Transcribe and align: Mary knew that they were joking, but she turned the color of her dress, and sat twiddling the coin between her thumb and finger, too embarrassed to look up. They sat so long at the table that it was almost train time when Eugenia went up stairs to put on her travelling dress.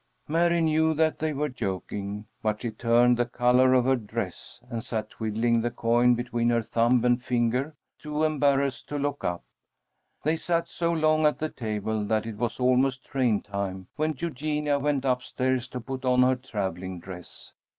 Mary 0.27 0.61
knew 0.61 0.95
that 0.95 1.19
they 1.19 1.31
were 1.31 1.47
joking, 1.47 2.25
but 2.41 2.63
she 2.63 2.71
turned 2.71 3.17
the 3.17 3.25
color 3.27 3.75
of 3.75 3.85
her 3.85 3.95
dress, 3.95 4.59
and 4.67 4.83
sat 4.83 5.11
twiddling 5.11 5.61
the 5.61 5.69
coin 5.69 6.15
between 6.15 6.49
her 6.49 6.63
thumb 6.63 7.05
and 7.05 7.21
finger, 7.21 7.75
too 7.99 8.23
embarrassed 8.23 8.89
to 8.89 8.97
look 8.97 9.23
up. 9.23 9.43
They 10.23 10.37
sat 10.37 10.67
so 10.67 10.91
long 10.91 11.27
at 11.27 11.37
the 11.37 11.49
table 11.49 12.03
that 12.05 12.25
it 12.25 12.37
was 12.37 12.59
almost 12.59 13.05
train 13.05 13.41
time 13.41 13.89
when 13.95 14.15
Eugenia 14.17 14.79
went 14.79 15.05
up 15.05 15.21
stairs 15.21 15.67
to 15.67 15.79
put 15.79 16.03
on 16.03 16.23
her 16.23 16.35
travelling 16.35 16.99
dress. 16.99 17.53